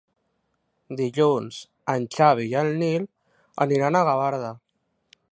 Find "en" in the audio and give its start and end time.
1.93-2.07, 2.61-2.69